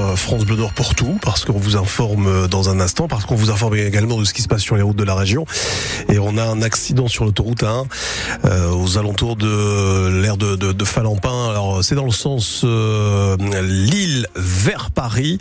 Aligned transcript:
Euh, 0.00 0.16
France 0.16 0.44
Bleu 0.44 0.56
d'Or 0.56 0.72
pour 0.72 0.96
tout, 0.96 1.20
parce 1.22 1.44
qu'on 1.44 1.52
vous 1.52 1.76
informe 1.76 2.26
euh, 2.26 2.48
dans 2.48 2.68
un 2.68 2.80
instant, 2.80 3.06
parce 3.06 3.26
qu'on 3.26 3.36
vous 3.36 3.50
informe 3.50 3.76
également 3.76 4.18
de 4.18 4.24
ce 4.24 4.34
qui 4.34 4.42
se 4.42 4.48
passe 4.48 4.60
sur 4.60 4.74
les 4.74 4.82
routes 4.82 4.96
de 4.96 5.04
la 5.04 5.14
région. 5.14 5.46
Et 6.08 6.18
on 6.18 6.36
a 6.36 6.42
un 6.42 6.62
accident 6.62 7.06
sur 7.06 7.24
l'autoroute 7.24 7.62
1 7.62 7.84
euh, 8.44 8.72
aux 8.72 8.98
alentours 8.98 9.36
de 9.36 10.20
l'aire 10.20 10.36
de, 10.36 10.56
de, 10.56 10.84
Falampin. 10.84 11.54
C'est 11.82 11.94
dans 11.94 12.04
le 12.04 12.10
sens 12.10 12.62
euh, 12.64 13.36
Lille 13.62 14.26
vers 14.36 14.90
Paris. 14.90 15.38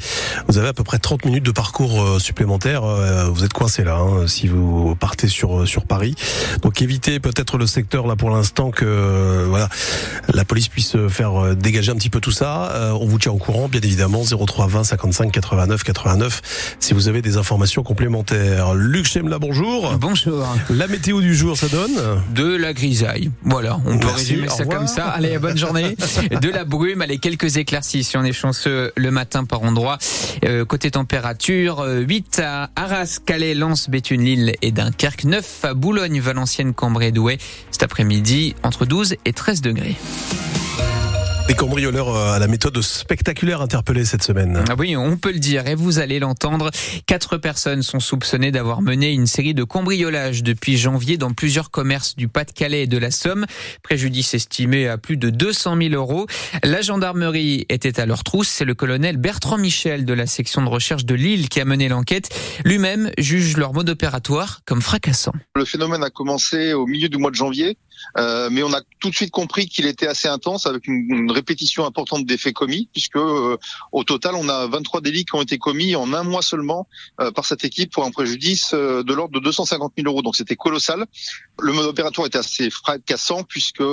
Vous 0.47 0.57
avez 0.57 0.67
à 0.67 0.73
peu 0.73 0.83
près 0.83 0.99
30 0.99 1.25
minutes 1.25 1.43
de 1.43 1.51
parcours 1.51 2.19
supplémentaire. 2.19 2.83
vous 3.31 3.43
êtes 3.43 3.53
coincé 3.53 3.83
là 3.83 3.97
hein, 3.97 4.27
si 4.27 4.47
vous 4.47 4.95
partez 4.95 5.27
sur 5.27 5.67
sur 5.67 5.85
Paris. 5.85 6.15
Donc 6.61 6.81
évitez 6.81 7.19
peut-être 7.19 7.57
le 7.57 7.67
secteur 7.67 8.07
là 8.07 8.15
pour 8.15 8.29
l'instant 8.29 8.71
que 8.71 9.45
voilà 9.47 9.69
la 10.33 10.45
police 10.45 10.67
puisse 10.67 10.95
faire 11.09 11.55
dégager 11.55 11.91
un 11.91 11.95
petit 11.95 12.09
peu 12.09 12.19
tout 12.19 12.31
ça. 12.31 12.93
on 12.99 13.05
vous 13.05 13.19
tient 13.19 13.31
au 13.31 13.37
courant 13.37 13.67
bien 13.67 13.81
évidemment. 13.81 14.23
03 14.23 14.67
20 14.67 14.83
55 14.83 15.31
89 15.31 15.83
89 15.83 16.41
si 16.79 16.93
vous 16.93 17.07
avez 17.07 17.21
des 17.21 17.37
informations 17.37 17.83
complémentaires. 17.83 18.73
Luc 18.73 19.05
Chemla, 19.05 19.39
bonjour. 19.39 19.95
Bonjour. 19.97 20.47
La 20.69 20.87
météo 20.87 21.21
du 21.21 21.35
jour, 21.35 21.57
ça 21.57 21.67
donne 21.67 21.91
De 22.33 22.55
la 22.55 22.73
grisaille. 22.73 23.31
Voilà, 23.43 23.79
on 23.85 23.97
peut 23.97 24.07
résumer 24.07 24.49
ça 24.49 24.65
comme 24.65 24.87
ça. 24.87 25.07
Allez, 25.09 25.37
bonne 25.37 25.57
journée. 25.57 25.95
De 26.29 26.49
la 26.49 26.63
brume, 26.63 27.01
allez, 27.01 27.17
quelques 27.17 27.57
éclaircies 27.57 28.03
si 28.03 28.17
on 28.17 28.23
est 28.23 28.33
chanceux 28.33 28.91
le 28.95 29.11
matin 29.11 29.45
par 29.45 29.63
endroit. 29.63 29.97
Euh, 30.45 30.65
côté 30.65 30.91
température, 30.91 31.85
8 31.85 32.41
à 32.43 32.69
Arras, 32.75 33.19
Calais, 33.25 33.53
Lens, 33.53 33.89
Béthune, 33.89 34.23
Lille 34.23 34.55
et 34.61 34.71
Dunkerque. 34.71 35.25
9 35.25 35.65
à 35.65 35.73
Boulogne, 35.73 36.19
Valenciennes, 36.19 36.73
Cambrai, 36.73 37.11
Douai. 37.11 37.37
Cet 37.71 37.83
après-midi, 37.83 38.55
entre 38.63 38.85
12 38.85 39.15
et 39.25 39.33
13 39.33 39.61
degrés. 39.61 39.95
Des 41.45 41.55
cambrioleurs 41.55 42.07
euh, 42.07 42.31
à 42.31 42.39
la 42.39 42.47
méthode 42.47 42.81
spectaculaire 42.81 43.59
interpellés 43.59 44.05
cette 44.05 44.23
semaine. 44.23 44.63
Ah 44.69 44.75
oui, 44.77 44.95
on 44.95 45.17
peut 45.17 45.33
le 45.33 45.39
dire 45.39 45.67
et 45.67 45.75
vous 45.75 45.99
allez 45.99 46.19
l'entendre. 46.19 46.71
Quatre 47.05 47.35
personnes 47.37 47.83
sont 47.83 47.99
soupçonnées 47.99 48.51
d'avoir 48.51 48.81
mené 48.81 49.11
une 49.11 49.27
série 49.27 49.53
de 49.53 49.65
cambriolages 49.65 50.41
depuis 50.41 50.77
janvier 50.77 51.17
dans 51.17 51.33
plusieurs 51.33 51.69
commerces 51.69 52.15
du 52.15 52.29
Pas-de-Calais 52.29 52.83
et 52.83 52.87
de 52.87 52.97
la 52.97 53.11
Somme. 53.11 53.45
Préjudice 53.83 54.33
estimé 54.33 54.87
à 54.87 54.97
plus 54.97 55.17
de 55.17 55.29
200 55.29 55.75
000 55.81 55.93
euros. 55.95 56.27
La 56.63 56.81
gendarmerie 56.81 57.65
était 57.67 57.99
à 57.99 58.05
leur 58.05 58.23
trousse. 58.23 58.47
C'est 58.47 58.65
le 58.65 58.73
colonel 58.73 59.17
Bertrand 59.17 59.57
Michel 59.57 60.05
de 60.05 60.13
la 60.13 60.27
section 60.27 60.61
de 60.61 60.69
recherche 60.69 61.03
de 61.03 61.13
Lille 61.13 61.49
qui 61.49 61.59
a 61.59 61.65
mené 61.65 61.89
l'enquête. 61.89 62.29
Lui-même 62.63 63.11
juge 63.17 63.57
leur 63.57 63.73
mode 63.73 63.89
opératoire 63.89 64.61
comme 64.65 64.81
fracassant. 64.81 65.33
Le 65.55 65.65
phénomène 65.65 66.05
a 66.05 66.09
commencé 66.09 66.71
au 66.71 66.87
milieu 66.87 67.09
du 67.09 67.17
mois 67.17 67.31
de 67.31 67.35
janvier. 67.35 67.77
Euh, 68.17 68.49
mais 68.51 68.63
on 68.63 68.73
a 68.73 68.81
tout 68.99 69.09
de 69.09 69.15
suite 69.15 69.31
compris 69.31 69.67
qu'il 69.67 69.85
était 69.85 70.07
assez 70.07 70.27
intense 70.27 70.65
avec 70.65 70.87
une, 70.87 71.31
répétition 71.33 71.85
importante 71.85 72.25
des 72.25 72.37
faits 72.37 72.53
commis, 72.53 72.89
puisque 72.91 73.17
euh, 73.17 73.57
au 73.91 74.03
total 74.03 74.35
on 74.35 74.47
a 74.49 74.67
23 74.67 75.01
délits 75.01 75.25
qui 75.25 75.35
ont 75.35 75.41
été 75.41 75.57
commis 75.57 75.95
en 75.95 76.13
un 76.13 76.23
mois 76.23 76.41
seulement 76.41 76.87
euh, 77.19 77.31
par 77.31 77.45
cette 77.45 77.65
équipe 77.65 77.91
pour 77.91 78.05
un 78.05 78.11
préjudice 78.11 78.73
de 78.73 79.13
l'ordre 79.13 79.33
de 79.33 79.43
250 79.43 79.93
000 79.97 80.09
euros. 80.09 80.21
Donc 80.21 80.35
c'était 80.35 80.55
colossal. 80.55 81.05
Le 81.59 81.73
mode 81.73 81.85
opératoire 81.85 82.27
était 82.27 82.37
assez 82.37 82.69
fracassant 82.69 83.43
puisque 83.43 83.83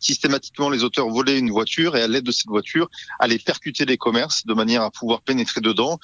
systématiquement 0.00 0.70
les 0.70 0.84
auteurs 0.84 1.08
volaient 1.08 1.38
une 1.38 1.50
voiture 1.50 1.96
et 1.96 2.02
à 2.02 2.08
l'aide 2.08 2.24
de 2.24 2.32
cette 2.32 2.46
voiture 2.46 2.88
allaient 3.18 3.38
percuter 3.38 3.84
les 3.84 3.96
commerces 3.96 4.46
de 4.46 4.54
manière 4.54 4.82
à 4.82 4.90
pouvoir 4.90 5.22
pénétrer 5.22 5.60
dedans, 5.60 5.98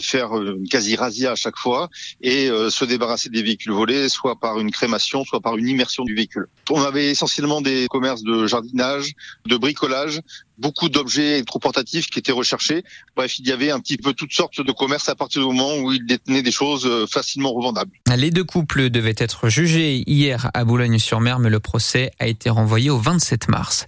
faire 0.00 0.36
une 0.36 0.68
quasi 0.68 0.96
razzia 0.96 1.32
à 1.32 1.34
chaque 1.34 1.56
fois 1.56 1.88
et 2.20 2.48
se 2.48 2.84
débarrasser 2.84 3.28
des 3.28 3.42
véhicules 3.42 3.72
volés, 3.72 4.08
soit 4.08 4.38
par 4.38 4.60
une 4.60 4.70
crémation, 4.70 5.24
soit 5.24 5.40
par 5.40 5.56
une 5.56 5.68
immersion 5.68 6.04
du 6.04 6.14
véhicule. 6.14 6.46
On 6.70 6.82
avait 6.82 7.10
essentiellement 7.10 7.60
des 7.60 7.86
commerces 7.88 8.22
de 8.22 8.46
jardinage, 8.46 9.12
de 9.46 9.56
bricolage, 9.56 10.15
beaucoup 10.58 10.88
d'objets 10.88 11.42
trop 11.44 11.58
portatifs 11.58 12.08
qui 12.08 12.18
étaient 12.18 12.32
recherchés. 12.32 12.82
Bref, 13.14 13.38
il 13.38 13.46
y 13.46 13.52
avait 13.52 13.70
un 13.70 13.80
petit 13.80 13.96
peu 13.96 14.12
toutes 14.12 14.32
sortes 14.32 14.60
de 14.60 14.72
commerces 14.72 15.08
à 15.08 15.14
partir 15.14 15.42
du 15.42 15.48
moment 15.48 15.76
où 15.78 15.92
ils 15.92 16.04
détenaient 16.06 16.42
des 16.42 16.52
choses 16.52 16.86
euh, 16.86 17.06
facilement 17.06 17.52
revendables. 17.52 17.90
Les 18.16 18.30
deux 18.30 18.44
couples 18.44 18.90
devaient 18.90 19.14
être 19.18 19.48
jugés 19.48 20.02
hier 20.06 20.50
à 20.54 20.64
Boulogne-sur-Mer, 20.64 21.38
mais 21.38 21.50
le 21.50 21.60
procès 21.60 22.10
a 22.18 22.26
été 22.26 22.48
renvoyé 22.48 22.90
au 22.90 22.98
27 22.98 23.48
mars. 23.48 23.84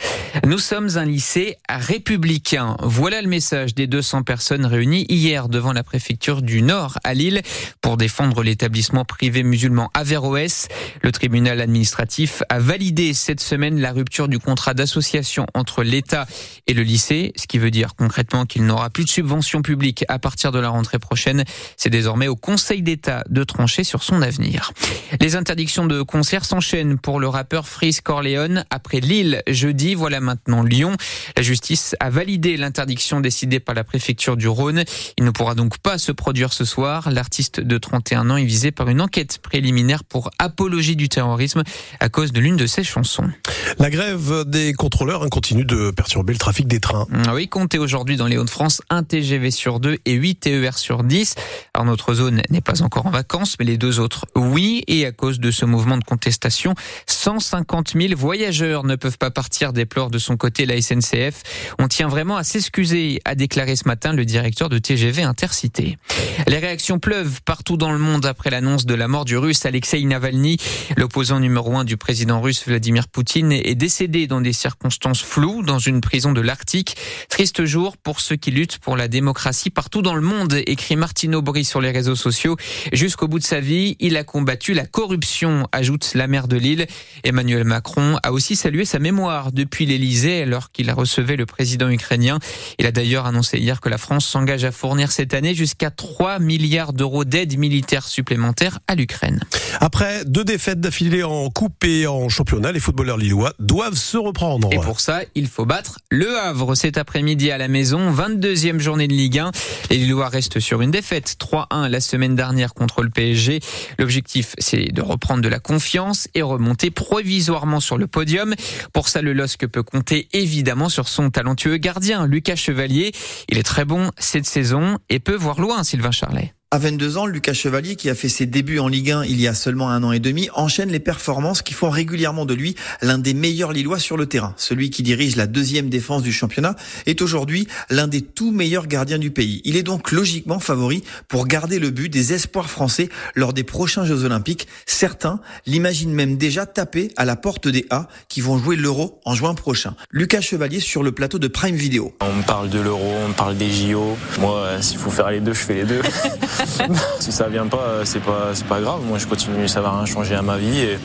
Nous 0.47 0.59
sommes 0.59 0.97
un 0.97 1.05
lycée 1.05 1.57
républicain. 1.69 2.77
Voilà 2.83 3.23
le 3.23 3.29
message 3.29 3.75
des 3.75 3.87
200 3.87 4.23
personnes 4.23 4.67
réunies 4.67 5.07
hier 5.09 5.49
devant 5.49 5.73
la 5.73 5.83
préfecture 5.83 6.43
du 6.43 6.63
Nord 6.63 6.99
à 7.05 7.15
Lille 7.15 7.43
pour 7.81 7.97
défendre 7.97 8.43
l'établissement 8.43 9.05
privé 9.05 9.43
musulman 9.43 9.91
Averroès. 9.95 10.69
Le 11.03 11.13
tribunal 11.13 11.61
administratif 11.61 12.43
a 12.49 12.59
validé 12.59 13.15
cette 13.15 13.41
semaine 13.41 13.81
la 13.81 13.93
rupture 13.93 14.29
du 14.29 14.39
contrat 14.39 14.75
d'association 14.75 15.47
entre 15.55 15.83
l'État 15.83 16.18
et 16.67 16.75
le 16.75 16.83
lycée, 16.83 17.33
ce 17.37 17.47
qui 17.47 17.59
veut 17.59 17.71
dire 17.71 17.95
concrètement 17.97 18.47
qu'il 18.47 18.65
n'aura 18.65 18.91
plus 18.91 19.05
de 19.05 19.09
subventions 19.09 19.63
publiques 19.63 20.05
à 20.09 20.19
partir 20.19 20.53
de 20.53 20.59
la 20.59 20.69
rentrée 20.69 20.99
prochaine. 20.99 21.45
C'est 21.77 21.91
désormais 21.91 22.29
au 22.29 22.37
Conseil 22.37 22.83
d'État 22.83 23.25
de 23.29 23.45
trancher 23.45 23.85
sur 23.85 24.03
son 24.03 24.23
avenir. 24.23 24.73
Les 25.21 25.37
interdictions 25.37 25.87
de 25.87 26.03
concert 26.03 26.45
s'enchaînent 26.45 26.99
pour 26.99 27.21
le 27.21 27.29
rappeur 27.29 27.69
Freeze 27.69 28.01
Corleone. 28.01 28.65
Après 28.71 29.01
Lille 29.01 29.43
jeudi, 29.49 29.95
voilà 29.95 30.21
maintenant 30.21 30.63
Lyon. 30.63 30.97
La 31.37 31.43
justice 31.43 31.95
a 32.01 32.11
validé 32.11 32.57
l'interdiction 32.57 33.21
décidée 33.21 33.61
par 33.61 33.75
la 33.75 33.85
préfecture 33.85 34.37
du 34.37 34.49
Rhône. 34.49 34.85
Il 35.17 35.25
ne 35.25 35.31
pourra 35.31 35.55
donc 35.55 35.79
pas 35.79 35.99
se 35.99 36.13
produire 36.13 36.53
ce 36.53 36.65
soir. 36.65 37.11
L'artiste 37.11 37.61
de 37.61 37.79
31 37.79 38.31
ans 38.31 38.37
est 38.37 38.45
visé 38.45 38.71
par 38.71 38.89
une 38.89 39.01
enquête 39.01 39.39
préliminaire 39.39 40.05
pour 40.05 40.31
apologie 40.39 40.97
du 40.97 41.09
terrorisme 41.09 41.63
à 42.01 42.09
cause 42.09 42.33
de 42.33 42.41
l'une 42.41 42.57
de 42.57 42.67
ses 42.67 42.85
chansons. 42.85 43.31
La 43.79 43.91
grève 43.91 44.45
des 44.47 44.73
contrôleurs 44.73 45.29
continue 45.31 45.65
de 45.65 45.91
perturber 46.09 46.33
le 46.33 46.39
trafic 46.39 46.67
des 46.67 46.81
trains. 46.81 47.07
Ah 47.27 47.35
oui, 47.35 47.49
comptez 47.49 47.77
aujourd'hui 47.77 48.17
dans 48.17 48.27
les 48.27 48.39
Hauts-de-France 48.39 48.81
un 48.89 49.03
TGV 49.03 49.51
sur 49.51 49.79
2 49.79 49.99
et 50.07 50.15
8 50.15 50.37
TER 50.37 50.79
sur 50.79 51.05
10. 51.05 51.35
Alors 51.75 51.85
notre 51.85 52.15
zone 52.15 52.41
n'est 52.49 52.63
pas 52.63 52.81
encore 52.81 53.05
en 53.05 53.11
vacances, 53.11 53.57
mais 53.59 53.67
les 53.67 53.77
deux 53.77 54.01
autres, 54.01 54.25
oui. 54.35 54.85
Et 54.87 55.05
à 55.05 55.13
cause 55.13 55.39
de 55.39 55.51
ce 55.51 55.67
mouvement 55.67 55.99
de 55.99 56.05
contestation, 56.05 56.75
150 57.09 57.93
000 57.95 58.15
voyageurs 58.17 58.85
ne 58.85 58.97
peuvent 58.97 59.19
pas 59.19 59.31
partir, 59.31 59.75
déplore 59.75 60.09
de 60.09 60.19
son 60.19 60.39
côté 60.39 60.65
la 60.65 60.81
SNCF. 60.81 61.43
On 61.79 61.89
tient 61.89 62.09
vraiment 62.09 62.39
à 62.39 62.43
s'excuser, 62.43 63.21
a 63.27 63.35
déclaré 63.35 63.77
ce 63.77 63.87
matin 63.87 64.15
le 64.15 64.25
directeur 64.25 64.71
de 64.71 64.79
TGV 64.79 65.25
Intercité. 65.25 65.99
Les 66.47 66.57
réactions 66.57 66.99
pleuvent 66.99 67.43
partout 67.45 67.77
dans 67.77 67.93
le 67.93 67.99
monde 67.99 68.25
après 68.25 68.49
l'annonce 68.49 68.87
de 68.87 68.95
la 68.95 69.09
mort 69.09 69.27
du 69.27 69.37
russe 69.37 69.67
Alexei 69.67 70.03
Navalny. 70.05 70.57
L'opposant 70.97 71.39
numéro 71.39 71.77
un 71.77 71.85
du 71.85 71.99
président 71.99 72.41
russe 72.41 72.67
Vladimir 72.67 73.09
Poutine 73.09 73.53
est 73.53 73.75
décédé 73.75 74.27
dans 74.27 74.41
des 74.41 74.55
circonstances 74.55 75.23
floues 75.23 75.63
dans 75.63 75.79
une 75.79 75.98
prison 76.01 76.33
de 76.33 76.41
l'Arctique. 76.41 76.97
Triste 77.29 77.65
jour 77.65 77.97
pour 77.97 78.21
ceux 78.21 78.37
qui 78.37 78.51
luttent 78.51 78.79
pour 78.79 78.97
la 78.97 79.09
démocratie 79.09 79.71
partout 79.71 80.03
dans 80.03 80.15
le 80.15 80.21
monde, 80.21 80.61
écrit 80.67 80.97
Martine 80.97 81.35
Aubry 81.35 81.65
sur 81.65 81.81
les 81.81 81.91
réseaux 81.91 82.17
sociaux. 82.17 82.57
Jusqu'au 82.93 83.29
bout 83.29 83.39
de 83.39 83.45
sa 83.45 83.61
vie, 83.61 83.97
il 84.01 84.17
a 84.17 84.25
combattu 84.25 84.75
la 84.75 84.87
corruption, 84.87 85.67
ajoute 85.73 86.13
la 86.15 86.27
maire 86.27 86.49
de 86.49 86.57
Lille. 86.57 86.87
Emmanuel 87.25 87.65
Macron 87.65 88.19
a 88.23 88.33
aussi 88.33 88.57
salué 88.57 88.85
sa 88.85 88.99
mémoire 88.99 89.53
depuis 89.53 89.87
l'Elysée 89.87 90.43
alors 90.43 90.73
qu'il 90.73 90.91
recevait 90.91 91.37
le 91.37 91.47
président 91.47 91.89
ukrainien. 91.89 92.39
Il 92.79 92.87
a 92.87 92.93
d'ailleurs 92.93 93.27
annoncé 93.27 93.59
hier 93.59 93.81
que 93.81 93.89
la 93.89 93.99
France 93.99 94.27
s'engage 94.27 94.65
à 94.65 94.73
fournir 94.73 95.13
cette 95.13 95.35
année 95.35 95.55
jusqu'à 95.55 95.91
3 95.91 96.39
milliards 96.39 96.93
d'euros 96.93 97.25
d'aide 97.25 97.59
militaire 97.59 98.07
supplémentaire 98.07 98.79
à 98.87 98.95
l'Ukraine. 98.95 99.41
Après 99.81 100.25
deux 100.25 100.45
défaites 100.45 100.81
d'affilée 100.81 101.23
en 101.23 101.51
coupe 101.51 101.85
et 101.85 102.07
en 102.07 102.29
championnat, 102.29 102.73
les 102.73 102.81
footballeurs 102.81 103.17
lillois 103.17 103.53
doivent 103.59 103.95
se 103.95 104.17
reprendre. 104.17 104.69
Et 104.73 104.79
pour 104.79 105.01
ça, 105.01 105.21
il 105.35 105.47
faut 105.47 105.67
battre 105.67 105.88
le 106.11 106.39
Havre 106.39 106.75
cet 106.75 106.99
après-midi 106.99 107.51
à 107.51 107.59
la 107.59 107.69
maison, 107.69 108.13
22e 108.13 108.79
journée 108.79 109.09
de 109.09 109.13
Ligue 109.13 109.39
1. 109.39 109.51
Les 109.91 109.97
Lillois 109.97 110.29
restent 110.29 110.61
sur 110.61 110.83
une 110.83 110.91
défaite 110.91 111.37
3-1 111.39 111.89
la 111.89 112.01
semaine 112.01 112.35
dernière 112.35 112.75
contre 112.75 113.03
le 113.03 113.11
PSG. 113.11 113.61
L'objectif, 113.99 114.55
c'est 114.59 114.93
de 114.93 115.03
reprendre 115.03 115.43
de 115.43 115.49
la 115.49 115.59
confiance 115.59 116.29
et 116.35 116.43
remonter 116.43 116.91
provisoirement 116.91 117.81
sur 117.81 117.99
le 117.99 118.07
podium. 118.07 118.55
Pour 118.93 119.09
ça, 119.09 119.23
le 119.23 119.33
LOSC 119.33 119.67
peut 119.67 119.83
compter 119.83 120.29
évidemment 120.33 120.89
sur 120.89 121.09
son 121.09 121.31
talentueux 121.31 121.77
gardien, 121.77 122.27
Lucas 122.27 122.57
Chevalier. 122.57 123.13
Il 123.49 123.59
est 123.59 123.63
très 123.63 123.85
bon 123.85 124.11
cette 124.19 124.47
saison 124.47 124.99
et 125.09 125.21
peut 125.21 125.37
voir 125.37 125.61
loin 125.61 125.85
Sylvain 125.85 126.11
Charlet. 126.11 126.55
À 126.71 126.77
22 126.77 127.17
ans, 127.17 127.25
Lucas 127.25 127.55
Chevalier, 127.55 127.97
qui 127.97 128.11
a 128.11 128.15
fait 128.15 128.29
ses 128.29 128.45
débuts 128.45 128.79
en 128.79 128.89
Ligue 128.89 129.11
1 129.11 129.25
il 129.25 129.41
y 129.41 129.49
a 129.49 129.55
seulement 129.55 129.89
un 129.89 130.03
an 130.03 130.13
et 130.13 130.19
demi, 130.19 130.51
enchaîne 130.53 130.91
les 130.91 131.01
performances 131.01 131.63
qui 131.63 131.73
font 131.73 131.89
régulièrement 131.89 132.45
de 132.45 132.53
lui 132.53 132.75
l'un 133.01 133.17
des 133.17 133.33
meilleurs 133.33 133.73
Lillois 133.73 133.99
sur 133.99 134.19
le 134.19 134.27
terrain. 134.27 134.53
Celui 134.59 134.91
qui 134.91 135.03
dirige 135.03 135.35
la 135.37 135.47
deuxième 135.47 135.89
défense 135.89 136.23
du 136.23 136.31
championnat 136.31 136.77
est 137.07 137.23
aujourd'hui 137.23 137.69
l'un 137.89 138.07
des 138.07 138.21
tout 138.21 138.51
meilleurs 138.51 138.87
gardiens 138.87 139.17
du 139.17 139.31
pays. 139.31 139.63
Il 139.65 139.77
est 139.77 139.83
donc 139.83 140.13
logiquement 140.13 140.59
favori 140.59 141.05
pour 141.27 141.47
garder 141.47 141.79
le 141.79 141.89
but 141.89 142.11
des 142.11 142.35
espoirs 142.35 142.69
français 142.69 143.09
lors 143.35 143.55
des 143.55 143.65
prochains 143.65 144.05
Jeux 144.05 144.25
Olympiques. 144.25 144.69
Certains 144.85 145.41
l'imaginent 145.65 146.13
même 146.13 146.37
déjà 146.37 146.67
taper 146.67 147.13
à 147.17 147.25
la 147.25 147.37
porte 147.37 147.67
des 147.67 147.87
A 147.89 148.09
qui 148.29 148.43
vont 148.43 148.59
jouer 148.59 148.77
l'Euro 148.77 149.23
en 149.25 149.35
juin 149.35 149.55
prochain. 149.55 149.95
Lucas 150.11 150.43
Chevalier 150.43 150.81
sur 150.81 151.03
le 151.03 151.13
plateau 151.13 151.39
de 151.39 151.49
Prime 151.49 151.77
Video. 151.77 152.15
On 152.21 152.43
parle 152.43 152.69
de 152.69 152.79
l'Euro, 152.79 153.15
on 153.27 153.33
parle 153.33 153.57
des 153.57 153.71
JO. 153.71 154.19
Moi, 154.39 154.83
s'il 154.83 154.99
faut 154.99 155.11
faire 155.11 155.31
les 155.31 155.41
deux, 155.41 155.55
je 155.55 155.61
fais 155.61 155.75
les 155.75 155.85
deux. 155.85 156.03
si 157.21 157.33
ça 157.33 157.49
vient 157.49 157.67
pas, 157.67 158.05
c'est 158.05 158.21
pas, 158.21 158.51
c'est 158.55 158.67
pas 158.67 158.81
grave. 158.81 159.01
Moi, 159.05 159.19
je 159.19 159.27
continue, 159.27 159.69
ça 159.69 159.81
va 159.81 159.91
rien 159.93 160.07
changer 160.07 160.35
à 160.35 160.43
ma 160.43 160.57
vie. 160.57 160.81
Et, 160.81 160.99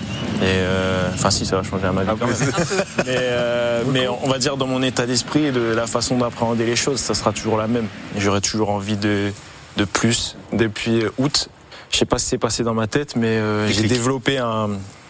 euh, 0.44 1.10
enfin, 1.14 1.32
si, 1.32 1.46
ça 1.46 1.58
va 1.58 1.64
changer 1.64 1.86
à 1.86 1.92
ma 1.92 2.04
vie 2.04 2.12
quand 2.20 2.28
même. 2.28 2.36
Mais, 3.06 3.18
euh, 3.18 3.84
mais 3.92 4.08
on 4.08 4.28
va 4.28 4.38
dire 4.38 4.58
dans 4.58 4.68
mon 4.68 4.82
état 4.82 5.06
d'esprit 5.06 5.46
et 5.46 5.52
de 5.52 5.62
la 5.62 5.88
façon 5.88 6.18
d'appréhender 6.18 6.66
les 6.66 6.76
choses, 6.76 7.00
ça 7.00 7.14
sera 7.14 7.32
toujours 7.32 7.58
la 7.58 7.68
même. 7.68 7.88
J'aurai 8.18 8.42
toujours 8.42 8.70
envie 8.70 8.98
de, 8.98 9.32
de 9.78 9.86
plus. 9.86 10.36
Depuis 10.54 11.04
août, 11.18 11.50
je 11.92 11.98
sais 11.98 12.06
pas 12.06 12.18
ce 12.18 12.24
qui 12.26 12.30
s'est 12.32 12.38
passé 12.38 12.64
dans 12.64 12.74
ma 12.74 12.88
tête, 12.88 13.16
mais 13.16 13.40
j'ai 13.70 13.84
développé 13.84 14.38
un 14.38 14.70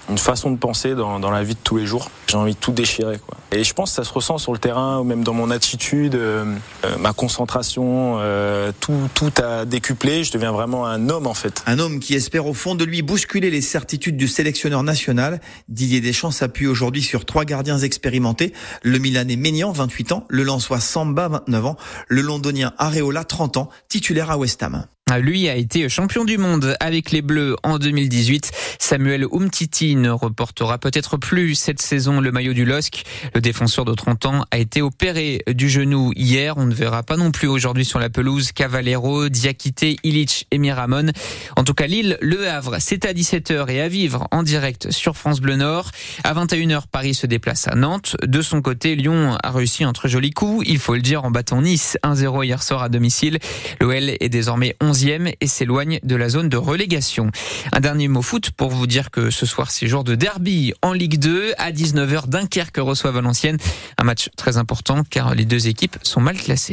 une 0.10 0.18
façon 0.18 0.52
de 0.52 0.58
penser 0.58 0.96
dans, 0.96 1.32
la 1.32 1.44
vie 1.44 1.54
de 1.54 1.60
tous 1.64 1.78
les 1.78 1.86
jours. 1.86 2.10
J'ai 2.28 2.38
envie 2.38 2.54
de 2.54 2.60
tout 2.60 2.72
déchirer. 2.72 3.20
Quoi. 3.20 3.38
Et 3.52 3.64
je 3.64 3.74
pense 3.74 3.92
que 3.92 3.96
ça 3.96 4.04
se 4.04 4.14
ressent 4.14 4.38
sur 4.38 4.52
le 4.52 4.58
terrain, 4.58 5.00
ou 5.00 5.04
même 5.04 5.24
dans 5.24 5.34
mon 5.34 5.52
attitude, 5.52 6.16
euh, 6.16 6.46
euh, 6.86 6.98
ma 6.98 7.14
concentration, 7.14 8.18
euh, 8.20 8.72
tout, 8.80 9.10
tout 9.14 9.32
a 9.42 9.66
décuplé. 9.66 10.24
Je 10.24 10.32
deviens 10.32 10.52
vraiment 10.52 10.86
un 10.86 11.10
homme 11.10 11.28
en 11.28 11.34
fait. 11.34 11.64
Un 11.68 11.80
homme 11.80 12.00
qui 12.00 12.16
espère 12.16 12.48
au 12.48 12.54
fond 12.54 12.76
de 12.76 12.84
lui 12.84 13.02
bousculer 13.02 13.50
les 13.50 13.62
certitudes 13.62 14.18
du 14.18 14.28
sélectionneur 14.28 14.84
national. 14.84 15.40
Didier 15.70 16.02
Deschamps 16.02 16.32
s'appuie 16.32 16.68
aujourd'hui 16.68 17.04
sur 17.04 17.26
trois 17.26 17.46
gardiens 17.46 17.78
expérimentés. 17.78 18.54
Le 18.82 18.98
Milanais 18.98 19.36
Maignan, 19.36 19.72
28 19.72 20.12
ans, 20.12 20.26
le 20.30 20.44
Lensois 20.44 20.80
Samba, 20.80 21.28
29 21.28 21.66
ans, 21.66 21.78
le 22.08 22.22
Londonien 22.22 22.74
Areola, 22.78 23.24
30 23.24 23.58
ans, 23.58 23.70
titulaire 23.88 24.32
à 24.32 24.38
West 24.38 24.64
Ham. 24.64 24.86
Lui 25.20 25.48
a 25.48 25.56
été 25.56 25.88
champion 25.90 26.24
du 26.24 26.38
monde 26.38 26.76
avec 26.80 27.12
les 27.12 27.22
Bleus 27.22 27.56
en 27.62 27.78
2018. 27.78 28.52
Samuel 28.80 29.26
Umtiti 29.32 29.96
ne 29.96 30.10
reportera 30.10 30.80
peut-être 30.80 31.18
plus 31.18 31.56
cette 31.56 31.82
saison 31.82 32.20
le 32.20 32.32
maillot 32.32 32.54
du 32.54 32.66
LOSC. 32.66 33.04
Le 33.36 33.42
défenseur 33.42 33.86
de 33.86 33.94
30 33.94 34.26
ans 34.26 34.46
a 34.50 34.58
été 34.58 34.82
opéré 34.82 35.44
du 35.48 35.70
genou 35.70 36.14
hier. 36.16 36.58
On 36.58 36.66
ne 36.66 36.74
verra 36.74 37.04
pas 37.04 37.18
non 37.18 37.32
plus 37.32 37.48
aujourd'hui 37.48 37.86
sur 37.86 38.00
la 38.00 38.10
pelouse 38.10 38.54
Cavallero, 38.54 39.30
Diakité, 39.30 39.98
Illich 40.04 40.48
et 40.52 40.58
Miramon. 40.58 41.12
En 41.58 41.64
tout 41.64 41.74
cas, 41.76 41.86
Lille, 41.86 42.18
Le 42.22 42.50
Havre, 42.50 42.78
c'est 42.80 43.06
à 43.06 43.14
17h 43.14 43.70
et 43.70 43.82
à 43.82 43.90
vivre 43.90 44.28
en 44.32 44.42
direct 44.42 44.90
sur 44.90 45.16
France 45.16 45.42
Bleu 45.42 45.58
Nord. 45.58 45.92
À 46.24 46.34
21h, 46.34 46.84
Paris 46.92 47.14
se 47.14 47.28
déplace 47.28 47.68
à 47.68 47.76
Nantes. 47.76 48.16
De 48.24 48.42
son 48.42 48.62
côté, 48.62 48.96
Lyon 48.96 49.38
a 49.44 49.52
réussi 49.52 49.84
un 49.84 49.94
très 49.94 50.10
joli 50.10 50.32
coup, 50.32 50.64
il 50.66 50.80
faut 50.80 50.96
le 50.96 51.02
dire, 51.02 51.24
en 51.24 51.30
battant 51.30 51.62
Nice 51.62 51.98
1-0 52.04 52.46
hier 52.46 52.64
soir 52.64 52.82
à 52.82 52.90
domicile. 52.90 53.38
L'OL 53.80 54.10
est 54.20 54.30
désormais 54.30 54.76
11 54.82 55.03
et 55.04 55.48
s'éloigne 55.48 56.00
de 56.04 56.16
la 56.16 56.30
zone 56.30 56.48
de 56.50 56.56
relégation. 56.56 57.30
Un 57.74 57.80
dernier 57.82 58.08
mot 58.08 58.22
foot 58.22 58.52
pour 58.52 58.70
vous 58.70 58.88
dire 58.88 59.12
que 59.12 59.30
ce 59.32 59.46
soir 59.46 59.70
c'est 59.70 59.88
jour 59.88 60.04
de 60.04 60.16
derby 60.16 60.74
en 60.82 60.94
Ligue 60.94 61.20
2 61.20 61.54
à 61.58 61.72
19h 61.72 62.28
Dunkerque 62.30 62.78
reçoit 62.78 63.12
Valenciennes. 63.12 63.58
Un 63.98 64.04
match 64.06 64.30
très 64.38 64.58
important 64.58 65.04
car 65.10 65.36
les 65.36 65.46
deux 65.46 65.68
équipes 65.68 65.98
sont 66.04 66.22
mal 66.22 66.38
classées. 66.38 66.72